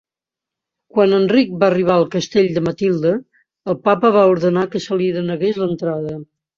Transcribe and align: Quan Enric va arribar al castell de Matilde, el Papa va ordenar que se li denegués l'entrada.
Quan 0.95 1.13
Enric 1.17 1.51
va 1.65 1.67
arribar 1.67 1.93
al 1.99 2.07
castell 2.17 2.51
de 2.57 2.65
Matilde, 2.71 3.13
el 3.75 3.81
Papa 3.87 4.15
va 4.19 4.27
ordenar 4.35 4.69
que 4.75 4.87
se 4.91 5.03
li 5.05 5.15
denegués 5.23 5.65
l'entrada. 5.67 6.23